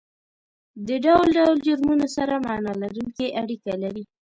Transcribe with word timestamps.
د 0.87 0.89
ډول 1.05 1.27
ډول 1.37 1.55
جرمونو 1.67 2.07
سره 2.15 2.33
معنا 2.45 2.73
لرونکې 2.81 3.35
اړیکه 3.41 3.71
لري 3.83 4.03